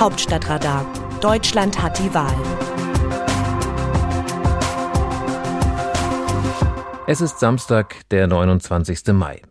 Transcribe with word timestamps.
Hauptstadtradar. 0.00 0.86
Deutschland 1.20 1.82
hat 1.82 1.98
die 1.98 2.14
Wahl. 2.14 2.32
Es 7.08 7.20
ist 7.20 7.40
Samstag, 7.40 8.08
der 8.12 8.28
29. 8.28 9.08
Mai. 9.08 9.42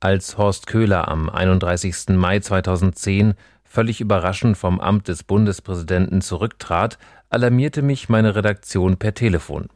Als 0.00 0.38
Horst 0.38 0.66
Köhler 0.66 1.08
am 1.08 1.28
31. 1.28 2.16
Mai 2.16 2.40
2010 2.40 3.34
völlig 3.62 4.00
überraschend 4.00 4.56
vom 4.56 4.80
Amt 4.80 5.06
des 5.08 5.22
Bundespräsidenten 5.22 6.22
zurücktrat, 6.22 6.96
alarmierte 7.28 7.82
mich 7.82 8.08
meine 8.08 8.34
Redaktion 8.34 8.96
per 8.96 9.12
Telefon. 9.12 9.68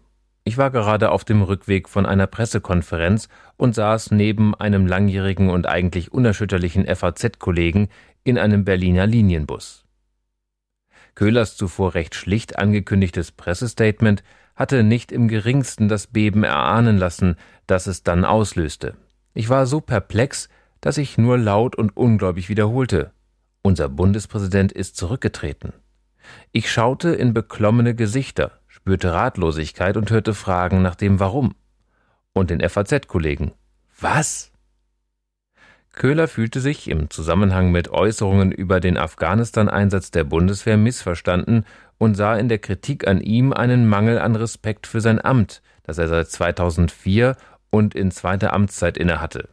Ich 0.45 0.56
war 0.56 0.70
gerade 0.70 1.11
auf 1.11 1.25
dem 1.25 1.43
Rückweg 1.43 1.86
von 1.86 2.06
einer 2.06 2.27
Pressekonferenz 2.27 3.29
und 3.59 3.75
saß 3.75 4.11
neben 4.12 4.54
einem 4.54 4.86
langjährigen 4.86 5.50
und 5.50 5.66
eigentlich 5.66 6.14
unerschütterlichen 6.14 6.86
FAZ-Kollegen 6.86 7.88
in 8.25 8.38
einem 8.38 8.64
Berliner 8.64 9.06
Linienbus. 9.06 9.84
Köhlers 11.14 11.56
zuvor 11.56 11.95
recht 11.95 12.14
schlicht 12.14 12.59
angekündigtes 12.59 13.32
Pressestatement 13.32 14.23
hatte 14.56 14.82
nicht 14.82 15.12
im 15.12 15.28
geringsten 15.28 15.88
das 15.88 16.06
Beben 16.06 16.45
erahnen 16.45 16.98
lassen, 16.98 17.37
das 17.66 17.87
es 17.87 18.02
dann 18.02 18.24
auslöste. 18.24 18.95
Ich 19.32 19.48
war 19.48 19.66
so 19.66 19.80
perplex, 19.80 20.48
dass 20.80 20.98
ich 20.98 21.18
nur 21.18 21.38
laut 21.38 21.77
und 21.77 21.96
ungläubig 21.96 22.48
wiederholte. 22.48 23.12
Unser 23.62 23.88
Bundespräsident 23.88 24.73
ist 24.73 24.96
zurückgetreten. 24.96 25.73
Ich 26.52 26.70
schaute 26.70 27.10
in 27.10 27.34
beklommene 27.34 27.95
Gesichter, 27.95 28.52
spürte 28.68 29.12
Ratlosigkeit 29.12 29.96
und 29.96 30.10
hörte 30.10 30.34
Fragen 30.34 30.82
nach 30.82 30.95
dem 30.95 31.20
Warum. 31.20 31.54
Und 32.32 32.51
den 32.51 32.60
FAZ-Kollegen. 32.60 33.52
Was? 34.01 34.52
Köhler 35.95 36.29
fühlte 36.29 36.61
sich 36.61 36.89
im 36.89 37.11
Zusammenhang 37.11 37.71
mit 37.71 37.89
Äußerungen 37.89 38.51
über 38.52 38.80
den 38.80 38.97
Afghanistan-Einsatz 38.97 40.11
der 40.11 40.25
Bundeswehr 40.25 40.77
missverstanden 40.77 41.65
und 41.98 42.15
sah 42.16 42.37
in 42.37 42.48
der 42.48 42.59
Kritik 42.59 43.07
an 43.07 43.21
ihm 43.21 43.52
einen 43.52 43.88
Mangel 43.88 44.18
an 44.18 44.35
Respekt 44.37 44.87
für 44.87 45.01
sein 45.01 45.24
Amt, 45.24 45.63
das 45.85 45.99
er 45.99 46.09
seit 46.09 46.29
2004 46.29 47.37
und 47.71 47.95
in 47.95 48.10
zweiter 48.10 48.52
Amtszeit 48.52 48.99
innehatte. 48.99 49.49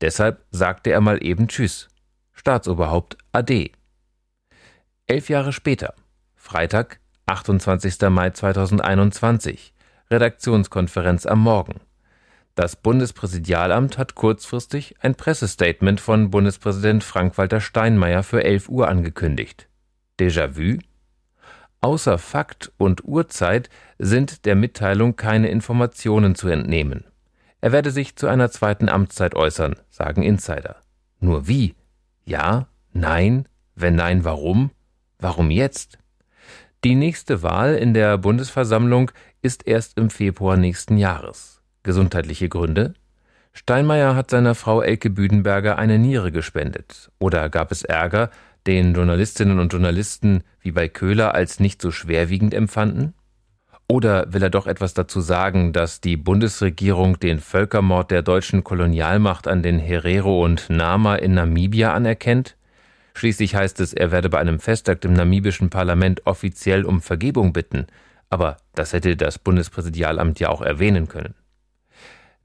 Deshalb 0.00 0.44
sagte 0.50 0.90
er 0.90 1.00
mal 1.00 1.24
eben 1.24 1.48
Tschüss. 1.48 1.88
Staatsoberhaupt 2.32 3.16
Ade. 3.32 3.70
Elf 5.06 5.28
Jahre 5.28 5.52
später, 5.52 5.94
Freitag, 6.34 6.98
28. 7.26 8.00
Mai 8.10 8.30
2021. 8.30 9.72
Redaktionskonferenz 10.10 11.26
am 11.26 11.40
Morgen. 11.40 11.80
Das 12.54 12.76
Bundespräsidialamt 12.76 13.98
hat 13.98 14.14
kurzfristig 14.14 14.94
ein 15.00 15.16
Pressestatement 15.16 16.00
von 16.00 16.30
Bundespräsident 16.30 17.02
Frank-Walter 17.02 17.60
Steinmeier 17.60 18.22
für 18.22 18.44
11 18.44 18.68
Uhr 18.68 18.88
angekündigt. 18.88 19.68
Déjà-vu? 20.20 20.78
Außer 21.80 22.16
Fakt 22.16 22.72
und 22.76 23.04
Uhrzeit 23.04 23.70
sind 23.98 24.44
der 24.44 24.54
Mitteilung 24.54 25.16
keine 25.16 25.48
Informationen 25.48 26.36
zu 26.36 26.48
entnehmen. 26.48 27.04
Er 27.60 27.72
werde 27.72 27.90
sich 27.90 28.14
zu 28.14 28.28
einer 28.28 28.50
zweiten 28.50 28.88
Amtszeit 28.88 29.34
äußern, 29.34 29.74
sagen 29.90 30.22
Insider. 30.22 30.76
Nur 31.18 31.48
wie? 31.48 31.74
Ja? 32.24 32.68
Nein? 32.92 33.48
Wenn 33.74 33.96
nein, 33.96 34.24
warum? 34.24 34.70
Warum 35.18 35.50
jetzt? 35.50 35.98
Die 36.84 36.94
nächste 36.94 37.42
Wahl 37.42 37.74
in 37.74 37.94
der 37.94 38.16
Bundesversammlung 38.16 39.10
ist 39.42 39.66
erst 39.66 39.98
im 39.98 40.08
Februar 40.08 40.56
nächsten 40.56 40.98
Jahres. 40.98 41.53
Gesundheitliche 41.84 42.48
Gründe? 42.48 42.94
Steinmeier 43.52 44.16
hat 44.16 44.30
seiner 44.30 44.56
Frau 44.56 44.82
Elke 44.82 45.10
Büdenberger 45.10 45.78
eine 45.78 45.98
Niere 45.98 46.32
gespendet. 46.32 47.12
Oder 47.20 47.48
gab 47.48 47.70
es 47.70 47.84
Ärger, 47.84 48.30
den 48.66 48.94
Journalistinnen 48.94 49.60
und 49.60 49.72
Journalisten 49.72 50.42
wie 50.60 50.72
bei 50.72 50.88
Köhler 50.88 51.34
als 51.34 51.60
nicht 51.60 51.80
so 51.80 51.92
schwerwiegend 51.92 52.52
empfanden? 52.52 53.14
Oder 53.86 54.32
will 54.32 54.42
er 54.42 54.50
doch 54.50 54.66
etwas 54.66 54.94
dazu 54.94 55.20
sagen, 55.20 55.72
dass 55.72 56.00
die 56.00 56.16
Bundesregierung 56.16 57.20
den 57.20 57.38
Völkermord 57.38 58.10
der 58.10 58.22
deutschen 58.22 58.64
Kolonialmacht 58.64 59.46
an 59.46 59.62
den 59.62 59.78
Herero 59.78 60.42
und 60.42 60.70
Nama 60.70 61.16
in 61.16 61.34
Namibia 61.34 61.92
anerkennt? 61.92 62.56
Schließlich 63.14 63.54
heißt 63.54 63.78
es, 63.80 63.92
er 63.92 64.10
werde 64.10 64.30
bei 64.30 64.38
einem 64.38 64.58
Festakt 64.58 65.04
im 65.04 65.12
namibischen 65.12 65.70
Parlament 65.70 66.26
offiziell 66.26 66.84
um 66.84 67.02
Vergebung 67.02 67.52
bitten, 67.52 67.86
aber 68.30 68.56
das 68.74 68.92
hätte 68.92 69.16
das 69.16 69.38
Bundespräsidialamt 69.38 70.40
ja 70.40 70.48
auch 70.48 70.62
erwähnen 70.62 71.06
können. 71.06 71.34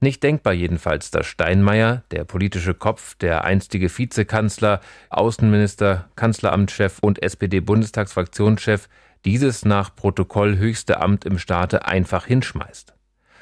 Nicht 0.02 0.22
denkbar 0.22 0.54
jedenfalls, 0.54 1.10
dass 1.10 1.26
Steinmeier, 1.26 2.04
der 2.10 2.24
politische 2.24 2.72
Kopf, 2.72 3.16
der 3.16 3.44
einstige 3.44 3.90
Vizekanzler, 3.90 4.80
Außenminister, 5.10 6.08
Kanzleramtschef 6.16 6.98
und 7.00 7.22
SPD-Bundestagsfraktionschef 7.22 8.88
dieses 9.26 9.66
nach 9.66 9.94
Protokoll 9.94 10.56
höchste 10.56 11.00
Amt 11.00 11.26
im 11.26 11.38
Staate 11.38 11.84
einfach 11.84 12.24
hinschmeißt. 12.24 12.94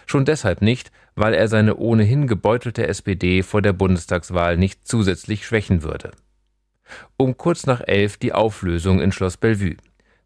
Schon 0.07 0.25
deshalb 0.25 0.61
nicht, 0.61 0.91
weil 1.15 1.33
er 1.33 1.47
seine 1.47 1.77
ohnehin 1.77 2.27
gebeutelte 2.27 2.89
SPD 2.89 3.45
vor 3.45 3.63
der 3.63 3.73
Bundestagswahl 3.73 4.57
nicht 4.57 4.89
zusätzlich 4.89 5.47
schwächen 5.47 5.85
würde. 5.85 6.11
Um 7.17 7.37
kurz 7.37 7.67
nach 7.67 7.83
elf 7.87 8.17
die 8.17 8.33
Auflösung 8.33 9.01
in 9.01 9.13
Schloss 9.13 9.37
Bellevue. 9.37 9.77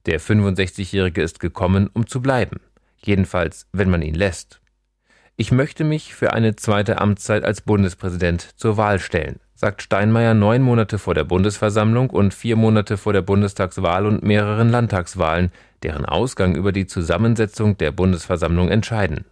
Der 0.06 0.18
65-Jährige 0.18 1.20
ist 1.20 1.40
gekommen, 1.40 1.90
um 1.92 2.06
zu 2.06 2.22
bleiben. 2.22 2.60
Jedenfalls, 3.04 3.66
wenn 3.72 3.90
man 3.90 4.00
ihn 4.00 4.14
lässt. 4.14 4.61
Ich 5.36 5.50
möchte 5.50 5.82
mich 5.82 6.14
für 6.14 6.34
eine 6.34 6.56
zweite 6.56 7.00
Amtszeit 7.00 7.42
als 7.42 7.62
Bundespräsident 7.62 8.50
zur 8.56 8.76
Wahl 8.76 8.98
stellen, 8.98 9.40
sagt 9.54 9.80
Steinmeier 9.80 10.34
neun 10.34 10.60
Monate 10.60 10.98
vor 10.98 11.14
der 11.14 11.24
Bundesversammlung 11.24 12.10
und 12.10 12.34
vier 12.34 12.54
Monate 12.56 12.98
vor 12.98 13.14
der 13.14 13.22
Bundestagswahl 13.22 14.04
und 14.04 14.22
mehreren 14.22 14.68
Landtagswahlen, 14.68 15.50
deren 15.82 16.04
Ausgang 16.04 16.54
über 16.54 16.70
die 16.70 16.86
Zusammensetzung 16.86 17.78
der 17.78 17.92
Bundesversammlung 17.92 18.68
entscheiden. 18.68 19.24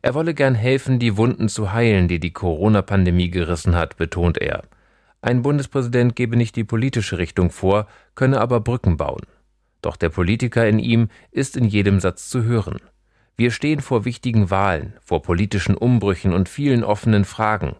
Er 0.00 0.14
wolle 0.14 0.32
gern 0.32 0.54
helfen, 0.54 1.00
die 1.00 1.16
Wunden 1.16 1.48
zu 1.48 1.72
heilen, 1.72 2.06
die 2.06 2.20
die 2.20 2.32
Corona-Pandemie 2.32 3.30
gerissen 3.30 3.74
hat, 3.74 3.96
betont 3.96 4.38
er. 4.38 4.62
Ein 5.22 5.42
Bundespräsident 5.42 6.14
gebe 6.14 6.36
nicht 6.36 6.54
die 6.54 6.64
politische 6.64 7.18
Richtung 7.18 7.50
vor, 7.50 7.88
könne 8.14 8.40
aber 8.40 8.60
Brücken 8.60 8.96
bauen. 8.96 9.22
Doch 9.82 9.96
der 9.96 10.10
Politiker 10.10 10.68
in 10.68 10.78
ihm 10.78 11.08
ist 11.32 11.56
in 11.56 11.64
jedem 11.64 11.98
Satz 11.98 12.28
zu 12.28 12.44
hören. 12.44 12.78
Wir 13.36 13.50
stehen 13.50 13.80
vor 13.80 14.04
wichtigen 14.04 14.50
Wahlen, 14.50 14.94
vor 15.02 15.22
politischen 15.22 15.76
Umbrüchen 15.76 16.32
und 16.32 16.48
vielen 16.48 16.84
offenen 16.84 17.24
Fragen. 17.24 17.74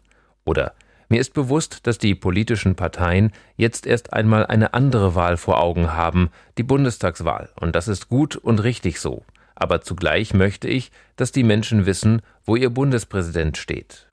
Oder 0.45 0.75
mir 1.09 1.21
ist 1.21 1.33
bewusst, 1.33 1.87
dass 1.87 1.99
die 1.99 2.17
politischen 2.17 2.75
Parteien 2.75 3.31
jetzt 3.57 3.87
erst 3.87 4.13
einmal 4.13 4.47
eine 4.47 4.75
andere 4.75 5.15
Wahl 5.15 5.37
vor 5.37 5.61
Augen 5.61 5.93
haben, 5.93 6.31
die 6.59 6.65
Bundestagswahl, 6.65 7.51
und 7.55 7.77
das 7.77 7.87
ist 7.87 8.09
gut 8.09 8.37
und 8.37 8.65
richtig 8.65 8.99
so. 8.99 9.25
Aber 9.55 9.81
zugleich 9.81 10.35
möchte 10.35 10.67
ich, 10.67 10.91
dass 11.15 11.31
die 11.31 11.45
Menschen 11.45 11.87
wissen, 11.87 12.23
wo 12.45 12.57
ihr 12.57 12.71
Bundespräsident 12.71 13.57
steht. 13.57 14.09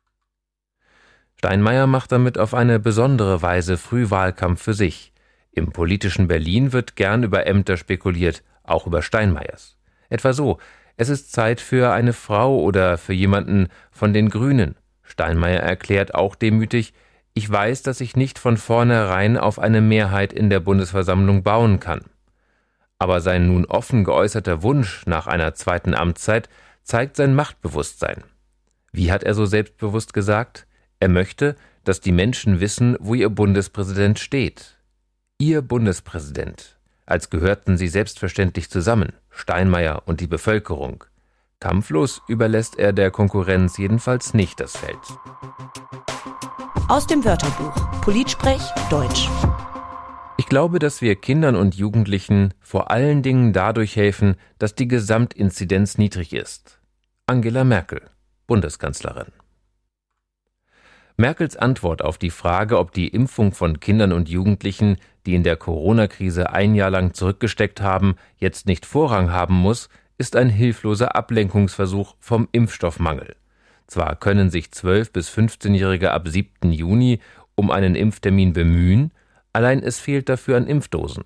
Steinmeier 1.38 1.88
macht 1.88 2.12
damit 2.12 2.38
auf 2.38 2.54
eine 2.54 2.80
besondere 2.80 3.42
Weise 3.42 3.78
Frühwahlkampf 3.78 4.62
für 4.62 4.76
sich. 4.76 5.12
Im 5.52 5.72
politischen 5.72 6.28
Berlin 6.28 6.72
wird 6.72 6.96
gern 6.96 7.24
über 7.24 7.48
Ämter 7.48 7.78
spekuliert, 7.78 8.44
auch 8.64 8.86
über 8.86 9.02
Steinmeiers. 9.02 9.76
Etwa 10.10 10.34
so, 10.34 10.60
es 11.02 11.10
ist 11.10 11.32
Zeit 11.32 11.60
für 11.62 11.92
eine 11.92 12.14
Frau 12.14 12.60
oder 12.60 12.96
für 13.00 13.14
jemanden 13.14 13.70
von 13.90 14.14
den 14.14 14.30
Grünen. 14.30 14.76
Steinmeier 15.02 15.62
erklärt 15.62 16.14
auch 16.14 16.36
demütig, 16.36 16.94
ich 17.34 17.52
weiß, 17.52 17.82
dass 17.82 18.02
ich 18.02 18.16
nicht 18.16 18.38
von 18.38 18.56
vornherein 18.56 19.36
auf 19.36 19.58
eine 19.58 19.82
Mehrheit 19.82 20.32
in 20.32 20.52
der 20.52 20.60
Bundesversammlung 20.60 21.42
bauen 21.42 21.80
kann. 21.80 22.02
Aber 23.00 23.20
sein 23.20 23.48
nun 23.48 23.66
offen 23.66 24.04
geäußerter 24.04 24.62
Wunsch 24.62 25.02
nach 25.08 25.26
einer 25.26 25.56
zweiten 25.56 25.96
Amtszeit 25.96 26.50
zeigt 26.84 27.16
sein 27.16 27.34
Machtbewusstsein. 27.34 28.24
Wie 28.92 29.12
hat 29.12 29.24
er 29.24 29.34
so 29.34 29.48
selbstbewusst 29.48 30.14
gesagt? 30.14 30.68
Er 31.00 31.10
möchte, 31.10 31.56
dass 31.84 32.00
die 32.00 32.12
Menschen 32.12 32.60
wissen, 32.60 32.96
wo 33.00 33.16
ihr 33.16 33.30
Bundespräsident 33.32 34.20
steht. 34.20 34.78
Ihr 35.40 35.64
Bundespräsident. 35.64 36.78
Als 37.06 37.30
gehörten 37.30 37.78
sie 37.78 37.88
selbstverständlich 37.88 38.70
zusammen, 38.70 39.14
Steinmeier 39.30 40.04
und 40.06 40.22
die 40.22 40.28
Bevölkerung. 40.28 41.04
Kampflos 41.60 42.22
überlässt 42.28 42.80
er 42.80 42.94
der 42.94 43.12
Konkurrenz 43.12 43.78
jedenfalls 43.78 44.34
nicht 44.34 44.60
das 44.60 44.78
Feld. 44.78 44.98
Aus 46.88 47.08
dem 47.08 47.24
Wörterbuch 47.24 48.02
Politsprech 48.02 48.62
Deutsch. 48.90 49.30
Ich 50.38 50.48
glaube, 50.48 50.80
dass 50.80 51.02
wir 51.02 51.16
Kindern 51.16 51.56
und 51.56 51.76
Jugendlichen 51.76 52.54
vor 52.60 52.90
allen 52.90 53.22
Dingen 53.22 53.54
dadurch 53.54 53.96
helfen, 53.96 54.36
dass 54.58 54.74
die 54.74 54.88
Gesamtinzidenz 54.88 55.98
niedrig 55.98 56.34
ist. 56.34 56.80
Angela 57.28 57.64
Merkel, 57.64 58.02
Bundeskanzlerin. 58.48 59.28
Merkels 61.18 61.56
Antwort 61.56 62.02
auf 62.02 62.18
die 62.18 62.32
Frage, 62.32 62.80
ob 62.80 62.92
die 62.92 63.10
Impfung 63.10 63.54
von 63.54 63.80
Kindern 63.80 64.12
und 64.12 64.28
Jugendlichen, 64.28 64.98
die 65.26 65.36
in 65.36 65.44
der 65.44 65.56
Corona-Krise 65.56 66.52
ein 66.52 66.76
Jahr 66.76 66.90
lang 66.90 67.14
zurückgesteckt 67.14 67.82
haben, 67.82 68.16
jetzt 68.38 68.68
nicht 68.68 68.86
Vorrang 68.86 69.32
haben 69.32 69.56
muss, 69.56 69.90
ist 70.18 70.36
ein 70.36 70.50
hilfloser 70.50 71.16
Ablenkungsversuch 71.16 72.16
vom 72.20 72.48
Impfstoffmangel. 72.52 73.36
Zwar 73.88 74.16
können 74.16 74.50
sich 74.50 74.68
12- 74.68 75.12
bis 75.12 75.30
15-Jährige 75.30 76.12
ab 76.12 76.28
7. 76.28 76.72
Juni 76.72 77.20
um 77.56 77.72
einen 77.72 77.96
Impftermin 77.96 78.54
bemühen, 78.54 79.12
allein 79.54 79.84
es 79.84 80.00
fehlt 80.00 80.30
dafür 80.30 80.58
an 80.58 80.68
Impfdosen. 80.68 81.24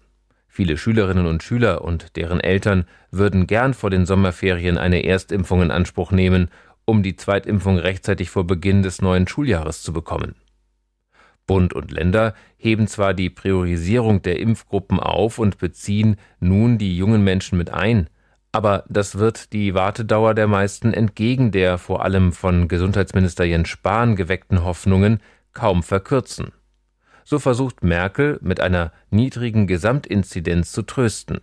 Viele 0.47 0.77
Schülerinnen 0.77 1.25
und 1.25 1.43
Schüler 1.43 1.83
und 1.83 2.15
deren 2.15 2.39
Eltern 2.39 2.85
würden 3.11 3.45
gern 3.45 3.73
vor 3.73 3.89
den 3.89 4.05
Sommerferien 4.05 4.77
eine 4.77 5.03
Erstimpfung 5.05 5.61
in 5.61 5.71
Anspruch 5.71 6.11
nehmen, 6.11 6.49
um 6.85 7.03
die 7.03 7.17
Zweitimpfung 7.17 7.77
rechtzeitig 7.77 8.29
vor 8.29 8.47
Beginn 8.47 8.81
des 8.81 9.01
neuen 9.01 9.27
Schuljahres 9.27 9.81
zu 9.81 9.91
bekommen. 9.91 10.35
Bund 11.47 11.73
und 11.73 11.91
Länder 11.91 12.33
heben 12.57 12.87
zwar 12.87 13.13
die 13.13 13.29
Priorisierung 13.29 14.21
der 14.21 14.39
Impfgruppen 14.39 14.99
auf 14.99 15.39
und 15.39 15.57
beziehen 15.57 16.17
nun 16.39 16.77
die 16.77 16.97
jungen 16.97 17.23
Menschen 17.23 17.57
mit 17.57 17.69
ein, 17.69 18.09
aber 18.55 18.85
das 18.87 19.17
wird 19.17 19.51
die 19.51 19.73
Wartedauer 19.73 20.33
der 20.33 20.47
meisten 20.47 20.93
entgegen 20.93 21.51
der 21.51 21.77
vor 21.77 22.05
allem 22.05 22.31
von 22.31 22.69
Gesundheitsminister 22.69 23.43
Jens 23.43 23.67
Spahn 23.67 24.15
geweckten 24.15 24.63
Hoffnungen 24.63 25.19
kaum 25.51 25.83
verkürzen. 25.83 26.53
So 27.25 27.39
versucht 27.39 27.83
Merkel 27.83 28.39
mit 28.41 28.61
einer 28.61 28.93
niedrigen 29.09 29.67
Gesamtinzidenz 29.67 30.71
zu 30.71 30.83
trösten. 30.83 31.41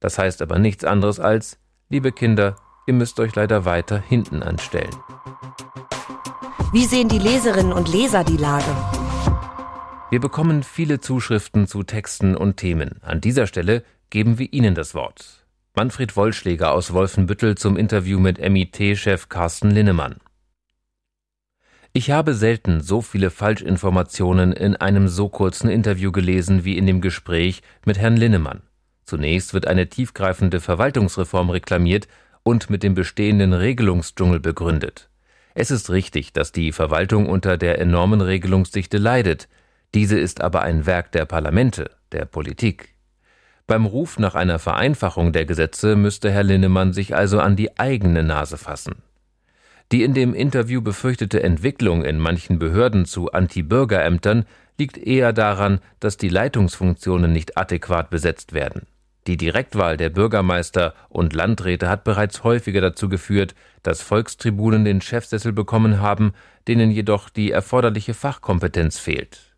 Das 0.00 0.18
heißt 0.18 0.42
aber 0.42 0.58
nichts 0.58 0.84
anderes 0.84 1.20
als, 1.20 1.58
liebe 1.90 2.10
Kinder, 2.10 2.56
ihr 2.88 2.94
müsst 2.94 3.20
euch 3.20 3.36
leider 3.36 3.64
weiter 3.64 4.00
hinten 4.00 4.42
anstellen. 4.42 4.96
Wie 6.72 6.86
sehen 6.86 7.08
die 7.08 7.20
Leserinnen 7.20 7.72
und 7.72 7.88
Leser 7.92 8.24
die 8.24 8.38
Lage? 8.38 9.01
Wir 10.12 10.20
bekommen 10.20 10.62
viele 10.62 11.00
Zuschriften 11.00 11.66
zu 11.66 11.84
Texten 11.84 12.36
und 12.36 12.58
Themen. 12.58 13.00
An 13.00 13.22
dieser 13.22 13.46
Stelle 13.46 13.82
geben 14.10 14.38
wir 14.38 14.52
Ihnen 14.52 14.74
das 14.74 14.94
Wort. 14.94 15.46
Manfred 15.74 16.16
Wollschläger 16.16 16.72
aus 16.72 16.92
Wolfenbüttel 16.92 17.56
zum 17.56 17.78
Interview 17.78 18.20
mit 18.20 18.38
MIT-Chef 18.38 19.30
Carsten 19.30 19.70
Linnemann. 19.70 20.16
Ich 21.94 22.10
habe 22.10 22.34
selten 22.34 22.82
so 22.82 23.00
viele 23.00 23.30
Falschinformationen 23.30 24.52
in 24.52 24.76
einem 24.76 25.08
so 25.08 25.30
kurzen 25.30 25.70
Interview 25.70 26.12
gelesen 26.12 26.62
wie 26.66 26.76
in 26.76 26.84
dem 26.84 27.00
Gespräch 27.00 27.62
mit 27.86 27.96
Herrn 27.96 28.18
Linnemann. 28.18 28.60
Zunächst 29.06 29.54
wird 29.54 29.66
eine 29.66 29.88
tiefgreifende 29.88 30.60
Verwaltungsreform 30.60 31.48
reklamiert 31.48 32.06
und 32.42 32.68
mit 32.68 32.82
dem 32.82 32.92
bestehenden 32.92 33.54
Regelungsdschungel 33.54 34.40
begründet. 34.40 35.08
Es 35.54 35.70
ist 35.70 35.88
richtig, 35.88 36.34
dass 36.34 36.52
die 36.52 36.70
Verwaltung 36.72 37.30
unter 37.30 37.56
der 37.56 37.78
enormen 37.78 38.20
Regelungsdichte 38.20 38.98
leidet, 38.98 39.48
diese 39.94 40.18
ist 40.18 40.40
aber 40.40 40.62
ein 40.62 40.86
Werk 40.86 41.12
der 41.12 41.26
Parlamente, 41.26 41.90
der 42.12 42.24
Politik. 42.24 42.94
Beim 43.66 43.86
Ruf 43.86 44.18
nach 44.18 44.34
einer 44.34 44.58
Vereinfachung 44.58 45.32
der 45.32 45.44
Gesetze 45.44 45.96
müsste 45.96 46.30
Herr 46.30 46.42
Linnemann 46.42 46.92
sich 46.92 47.14
also 47.14 47.40
an 47.40 47.56
die 47.56 47.78
eigene 47.78 48.22
Nase 48.22 48.56
fassen. 48.56 49.02
Die 49.92 50.02
in 50.02 50.14
dem 50.14 50.32
Interview 50.34 50.80
befürchtete 50.80 51.42
Entwicklung 51.42 52.04
in 52.04 52.18
manchen 52.18 52.58
Behörden 52.58 53.04
zu 53.04 53.30
Anti-Bürgerämtern 53.32 54.46
liegt 54.78 54.96
eher 54.96 55.34
daran, 55.34 55.80
dass 56.00 56.16
die 56.16 56.30
Leitungsfunktionen 56.30 57.30
nicht 57.30 57.58
adäquat 57.58 58.08
besetzt 58.08 58.54
werden. 58.54 58.86
Die 59.26 59.36
Direktwahl 59.36 59.98
der 59.98 60.10
Bürgermeister 60.10 60.94
und 61.08 61.34
Landräte 61.34 61.88
hat 61.88 62.02
bereits 62.02 62.42
häufiger 62.42 62.80
dazu 62.80 63.08
geführt, 63.08 63.54
dass 63.82 64.02
Volkstribunen 64.02 64.84
den 64.84 65.00
Chefsessel 65.00 65.52
bekommen 65.52 66.00
haben, 66.00 66.32
denen 66.66 66.90
jedoch 66.90 67.28
die 67.28 67.52
erforderliche 67.52 68.14
Fachkompetenz 68.14 68.98
fehlt. 68.98 69.51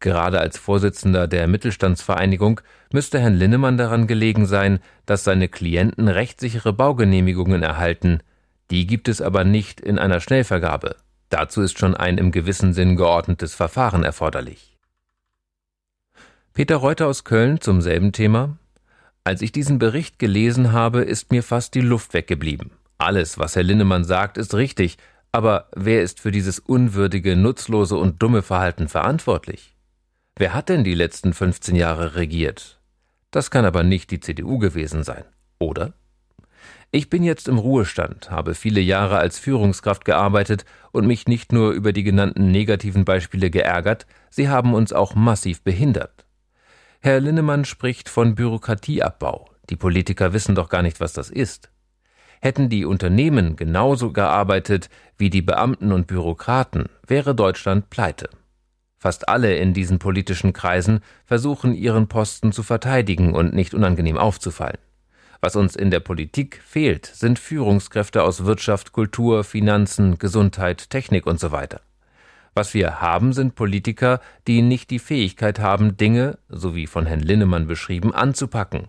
Gerade 0.00 0.40
als 0.40 0.58
Vorsitzender 0.58 1.26
der 1.26 1.46
Mittelstandsvereinigung 1.46 2.60
müsste 2.92 3.18
Herrn 3.18 3.34
Linnemann 3.34 3.78
daran 3.78 4.06
gelegen 4.06 4.46
sein, 4.46 4.80
dass 5.06 5.24
seine 5.24 5.48
Klienten 5.48 6.08
rechtssichere 6.08 6.72
Baugenehmigungen 6.72 7.62
erhalten. 7.62 8.20
Die 8.70 8.86
gibt 8.86 9.08
es 9.08 9.22
aber 9.22 9.44
nicht 9.44 9.80
in 9.80 9.98
einer 9.98 10.20
Schnellvergabe. 10.20 10.96
Dazu 11.30 11.62
ist 11.62 11.78
schon 11.78 11.94
ein 11.94 12.18
im 12.18 12.30
gewissen 12.30 12.72
Sinn 12.72 12.96
geordnetes 12.96 13.54
Verfahren 13.54 14.04
erforderlich. 14.04 14.76
Peter 16.52 16.76
Reuter 16.76 17.06
aus 17.06 17.24
Köln 17.24 17.60
zum 17.60 17.80
selben 17.80 18.12
Thema. 18.12 18.58
Als 19.24 19.42
ich 19.42 19.50
diesen 19.50 19.78
Bericht 19.78 20.18
gelesen 20.18 20.72
habe, 20.72 21.02
ist 21.02 21.32
mir 21.32 21.42
fast 21.42 21.74
die 21.74 21.80
Luft 21.80 22.14
weggeblieben. 22.14 22.70
Alles, 22.98 23.38
was 23.38 23.56
Herr 23.56 23.62
Linnemann 23.62 24.04
sagt, 24.04 24.38
ist 24.38 24.54
richtig, 24.54 24.96
aber 25.32 25.68
wer 25.74 26.02
ist 26.02 26.20
für 26.20 26.30
dieses 26.30 26.58
unwürdige, 26.58 27.36
nutzlose 27.36 27.96
und 27.96 28.22
dumme 28.22 28.42
Verhalten 28.42 28.88
verantwortlich? 28.88 29.75
Wer 30.38 30.52
hat 30.52 30.68
denn 30.68 30.84
die 30.84 30.94
letzten 30.94 31.32
15 31.32 31.74
Jahre 31.76 32.14
regiert? 32.14 32.78
Das 33.30 33.50
kann 33.50 33.64
aber 33.64 33.82
nicht 33.82 34.10
die 34.10 34.20
CDU 34.20 34.58
gewesen 34.58 35.02
sein, 35.02 35.24
oder? 35.58 35.94
Ich 36.90 37.08
bin 37.08 37.22
jetzt 37.22 37.48
im 37.48 37.56
Ruhestand, 37.56 38.30
habe 38.30 38.54
viele 38.54 38.82
Jahre 38.82 39.16
als 39.16 39.38
Führungskraft 39.38 40.04
gearbeitet 40.04 40.66
und 40.92 41.06
mich 41.06 41.26
nicht 41.26 41.52
nur 41.52 41.72
über 41.72 41.94
die 41.94 42.02
genannten 42.02 42.50
negativen 42.50 43.06
Beispiele 43.06 43.50
geärgert, 43.50 44.06
sie 44.28 44.50
haben 44.50 44.74
uns 44.74 44.92
auch 44.92 45.14
massiv 45.14 45.62
behindert. 45.62 46.26
Herr 47.00 47.20
Linnemann 47.20 47.64
spricht 47.64 48.10
von 48.10 48.34
Bürokratieabbau. 48.34 49.48
Die 49.70 49.76
Politiker 49.76 50.34
wissen 50.34 50.54
doch 50.54 50.68
gar 50.68 50.82
nicht, 50.82 51.00
was 51.00 51.14
das 51.14 51.30
ist. 51.30 51.70
Hätten 52.42 52.68
die 52.68 52.84
Unternehmen 52.84 53.56
genauso 53.56 54.12
gearbeitet 54.12 54.90
wie 55.16 55.30
die 55.30 55.42
Beamten 55.42 55.92
und 55.92 56.06
Bürokraten, 56.06 56.90
wäre 57.06 57.34
Deutschland 57.34 57.88
pleite. 57.88 58.28
Fast 58.98 59.28
alle 59.28 59.56
in 59.56 59.74
diesen 59.74 59.98
politischen 59.98 60.52
Kreisen 60.52 61.00
versuchen 61.24 61.74
ihren 61.74 62.08
Posten 62.08 62.52
zu 62.52 62.62
verteidigen 62.62 63.34
und 63.34 63.54
nicht 63.54 63.74
unangenehm 63.74 64.16
aufzufallen. 64.16 64.78
Was 65.40 65.54
uns 65.54 65.76
in 65.76 65.90
der 65.90 66.00
Politik 66.00 66.62
fehlt, 66.64 67.06
sind 67.06 67.38
Führungskräfte 67.38 68.22
aus 68.22 68.46
Wirtschaft, 68.46 68.92
Kultur, 68.92 69.44
Finanzen, 69.44 70.18
Gesundheit, 70.18 70.88
Technik 70.90 71.26
und 71.26 71.38
so 71.38 71.52
weiter. 71.52 71.82
Was 72.54 72.72
wir 72.72 73.02
haben, 73.02 73.34
sind 73.34 73.54
Politiker, 73.54 74.20
die 74.46 74.62
nicht 74.62 74.90
die 74.90 74.98
Fähigkeit 74.98 75.58
haben, 75.58 75.98
Dinge, 75.98 76.38
so 76.48 76.74
wie 76.74 76.86
von 76.86 77.04
Herrn 77.04 77.20
Linnemann 77.20 77.66
beschrieben, 77.66 78.14
anzupacken. 78.14 78.88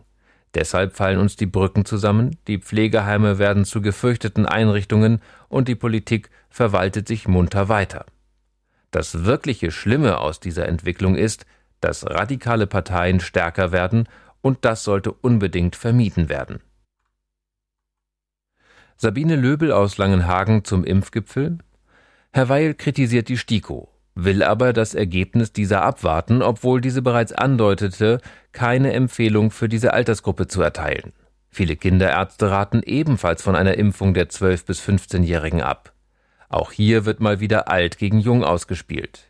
Deshalb 0.56 0.95
fallen 0.95 1.19
uns 1.19 1.36
die 1.36 1.45
Brücken 1.45 1.83
zusammen, 1.83 2.38
die 2.48 2.60
Pflegeheime 2.60 3.39
werden 3.39 3.65
zu 3.65 3.81
gefürchteten 3.81 4.45
Einrichtungen 4.45 5.21
und 5.50 5.68
die 5.68 5.75
Politik 5.75 6.30
verwaltet 6.50 7.10
sich 7.10 7.27
munter 7.27 7.68
weiter. 7.68 8.06
Das 8.92 9.25
wirkliche 9.25 9.72
Schlimme 9.72 10.19
aus 10.19 10.39
dieser 10.39 10.68
Entwicklung 10.68 11.16
ist, 11.16 11.45
dass 11.81 12.06
radikale 12.06 12.68
Parteien 12.68 13.19
stärker 13.19 13.72
werden, 13.72 14.07
und 14.42 14.66
das 14.66 14.84
sollte 14.84 15.12
unbedingt 15.12 15.75
vermieden 15.75 16.30
werden. 16.30 16.62
Sabine 18.95 19.36
Löbel 19.36 19.72
aus 19.72 19.98
Langenhagen 19.98 20.63
zum 20.63 20.84
Impfgipfel. 20.84 21.60
Herr 22.31 22.50
Weil 22.50 22.74
kritisiert 22.74 23.30
die 23.30 23.38
STIKO, 23.38 23.89
will 24.16 24.42
aber 24.42 24.74
das 24.74 24.95
Ergebnis 24.95 25.54
dieser 25.54 25.84
abwarten, 25.84 26.42
obwohl 26.42 26.81
diese 26.81 27.01
bereits 27.01 27.34
andeutete, 27.34 28.22
keine 28.54 28.94
Empfehlung 28.94 29.51
für 29.51 29.69
diese 29.69 29.94
Altersgruppe 29.94 30.48
zu 30.48 30.62
erteilen. 30.62 31.13
Viele 31.50 31.75
Kinderärzte 31.75 32.50
raten 32.50 32.82
ebenfalls 32.84 33.41
von 33.41 33.56
einer 33.56 33.75
Impfung 33.75 34.13
der 34.13 34.29
12- 34.29 34.65
bis 34.65 34.82
15-Jährigen 34.82 35.62
ab. 35.62 35.94
Auch 36.50 36.72
hier 36.72 37.06
wird 37.06 37.20
mal 37.20 37.39
wieder 37.39 37.70
alt 37.70 37.98
gegen 37.98 38.20
jung 38.20 38.44
ausgespielt. 38.44 39.25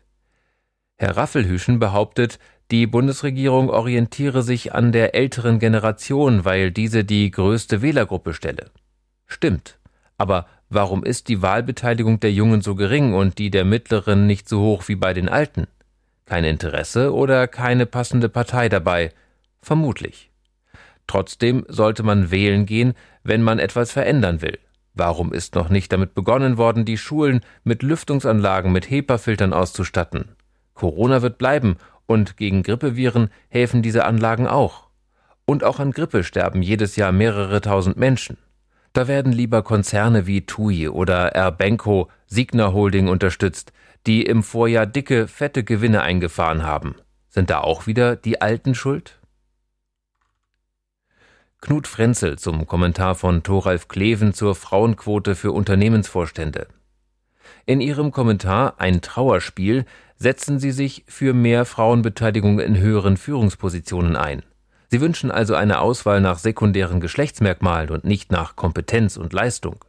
Herr 0.96 1.16
Raffelhüschen 1.16 1.78
behauptet, 1.78 2.38
die 2.70 2.86
Bundesregierung 2.86 3.70
orientiere 3.70 4.42
sich 4.42 4.74
an 4.74 4.92
der 4.92 5.14
älteren 5.14 5.58
Generation, 5.58 6.44
weil 6.44 6.70
diese 6.70 7.04
die 7.04 7.30
größte 7.30 7.82
Wählergruppe 7.82 8.34
stelle. 8.34 8.70
Stimmt. 9.26 9.78
Aber 10.18 10.46
warum 10.68 11.04
ist 11.04 11.28
die 11.28 11.40
Wahlbeteiligung 11.40 12.20
der 12.20 12.32
Jungen 12.32 12.60
so 12.60 12.74
gering 12.74 13.14
und 13.14 13.38
die 13.38 13.50
der 13.50 13.64
Mittleren 13.64 14.26
nicht 14.26 14.48
so 14.48 14.60
hoch 14.60 14.88
wie 14.88 14.96
bei 14.96 15.14
den 15.14 15.28
Alten? 15.28 15.66
Kein 16.26 16.44
Interesse 16.44 17.14
oder 17.14 17.46
keine 17.48 17.86
passende 17.86 18.28
Partei 18.28 18.68
dabei? 18.68 19.12
Vermutlich. 19.62 20.30
Trotzdem 21.06 21.64
sollte 21.68 22.02
man 22.02 22.30
wählen 22.30 22.66
gehen, 22.66 22.92
wenn 23.22 23.42
man 23.42 23.58
etwas 23.58 23.92
verändern 23.92 24.42
will. 24.42 24.58
Warum 24.98 25.32
ist 25.32 25.54
noch 25.54 25.68
nicht 25.68 25.92
damit 25.92 26.14
begonnen 26.14 26.58
worden, 26.58 26.84
die 26.84 26.98
Schulen 26.98 27.42
mit 27.62 27.84
Lüftungsanlagen 27.84 28.72
mit 28.72 28.90
HEPA-Filtern 28.90 29.52
auszustatten? 29.52 30.30
Corona 30.74 31.22
wird 31.22 31.38
bleiben 31.38 31.76
und 32.06 32.36
gegen 32.36 32.64
Grippeviren 32.64 33.30
helfen 33.48 33.80
diese 33.80 34.04
Anlagen 34.04 34.48
auch. 34.48 34.88
Und 35.44 35.62
auch 35.62 35.78
an 35.78 35.92
Grippe 35.92 36.24
sterben 36.24 36.62
jedes 36.62 36.96
Jahr 36.96 37.12
mehrere 37.12 37.60
tausend 37.60 37.96
Menschen. 37.96 38.38
Da 38.92 39.06
werden 39.06 39.30
lieber 39.30 39.62
Konzerne 39.62 40.26
wie 40.26 40.44
TUI 40.44 40.88
oder 40.88 41.28
Erbenco, 41.28 42.08
Signa 42.26 42.72
Holding 42.72 43.06
unterstützt, 43.06 43.72
die 44.08 44.22
im 44.24 44.42
Vorjahr 44.42 44.86
dicke, 44.86 45.28
fette 45.28 45.62
Gewinne 45.62 46.02
eingefahren 46.02 46.64
haben. 46.64 46.96
Sind 47.28 47.50
da 47.50 47.60
auch 47.60 47.86
wieder 47.86 48.16
die 48.16 48.40
Alten 48.40 48.74
schuld? 48.74 49.20
Knut 51.60 51.88
Frenzel 51.88 52.38
zum 52.38 52.66
Kommentar 52.66 53.16
von 53.16 53.42
Thoralf 53.42 53.88
Kleven 53.88 54.32
zur 54.32 54.54
Frauenquote 54.54 55.34
für 55.34 55.50
Unternehmensvorstände. 55.50 56.68
In 57.66 57.80
ihrem 57.80 58.12
Kommentar 58.12 58.74
Ein 58.78 59.00
Trauerspiel 59.00 59.84
setzen 60.16 60.60
sie 60.60 60.70
sich 60.70 61.04
für 61.08 61.34
mehr 61.34 61.64
Frauenbeteiligung 61.64 62.60
in 62.60 62.78
höheren 62.78 63.16
Führungspositionen 63.16 64.14
ein. 64.14 64.42
Sie 64.88 65.00
wünschen 65.00 65.32
also 65.32 65.56
eine 65.56 65.80
Auswahl 65.80 66.20
nach 66.20 66.38
sekundären 66.38 67.00
Geschlechtsmerkmalen 67.00 67.90
und 67.90 68.04
nicht 68.04 68.30
nach 68.30 68.54
Kompetenz 68.54 69.16
und 69.16 69.32
Leistung. 69.32 69.84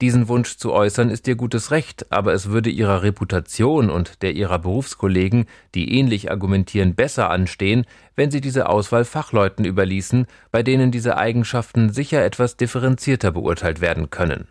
Diesen 0.00 0.28
Wunsch 0.28 0.56
zu 0.56 0.72
äußern 0.72 1.10
ist 1.10 1.28
ihr 1.28 1.36
gutes 1.36 1.70
Recht, 1.70 2.10
aber 2.10 2.32
es 2.32 2.48
würde 2.48 2.70
ihrer 2.70 3.02
Reputation 3.02 3.90
und 3.90 4.22
der 4.22 4.32
ihrer 4.32 4.58
Berufskollegen, 4.58 5.44
die 5.74 5.94
ähnlich 5.98 6.30
argumentieren, 6.30 6.94
besser 6.94 7.28
anstehen, 7.28 7.84
wenn 8.16 8.30
sie 8.30 8.40
diese 8.40 8.70
Auswahl 8.70 9.04
Fachleuten 9.04 9.66
überließen, 9.66 10.26
bei 10.50 10.62
denen 10.62 10.90
diese 10.90 11.18
Eigenschaften 11.18 11.92
sicher 11.92 12.24
etwas 12.24 12.56
differenzierter 12.56 13.30
beurteilt 13.30 13.82
werden 13.82 14.08
können. 14.08 14.48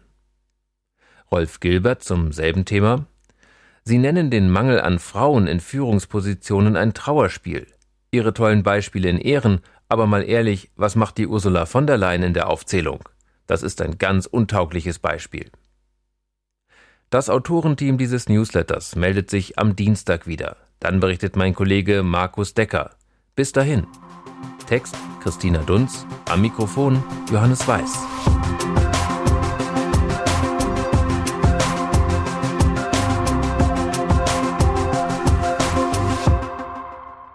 Rolf 1.31 1.59
Gilbert 1.59 2.03
zum 2.03 2.31
selben 2.31 2.65
Thema 2.65 3.07
Sie 3.83 3.97
nennen 3.97 4.29
den 4.29 4.51
Mangel 4.51 4.79
an 4.79 4.99
Frauen 4.99 5.47
in 5.47 5.59
Führungspositionen 5.59 6.75
ein 6.75 6.93
Trauerspiel. 6.93 7.65
Ihre 8.11 8.33
tollen 8.33 8.61
Beispiele 8.61 9.09
in 9.09 9.17
Ehren, 9.17 9.61
aber 9.87 10.05
mal 10.05 10.21
ehrlich, 10.21 10.69
was 10.75 10.95
macht 10.95 11.17
die 11.17 11.25
Ursula 11.25 11.65
von 11.65 11.87
der 11.87 11.97
Leyen 11.97 12.21
in 12.21 12.35
der 12.35 12.49
Aufzählung? 12.49 13.08
Das 13.49 13.63
ist 13.63 13.81
ein 13.81 13.97
ganz 13.97 14.27
untaugliches 14.27 14.99
Beispiel. 14.99 15.49
Das 17.09 17.31
Autorenteam 17.31 17.97
dieses 17.97 18.29
Newsletters 18.29 18.95
meldet 18.95 19.31
sich 19.31 19.57
am 19.57 19.75
Dienstag 19.75 20.27
wieder. 20.27 20.55
Dann 20.79 20.99
berichtet 20.99 21.35
mein 21.35 21.55
Kollege 21.55 22.03
Markus 22.03 22.53
Decker. 22.53 22.91
Bis 23.35 23.51
dahin. 23.51 23.87
Text 24.67 24.95
Christina 25.23 25.63
Dunz, 25.63 26.05
am 26.29 26.43
Mikrofon 26.43 27.03
Johannes 27.31 27.67
Weiß. 27.67 27.97